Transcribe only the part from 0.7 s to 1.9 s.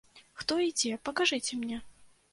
дзе, пакажыце мне?